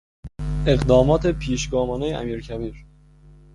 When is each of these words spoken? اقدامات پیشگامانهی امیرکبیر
اقدامات 0.67 1.27
پیشگامانهی 1.31 2.13
امیرکبیر 2.13 2.85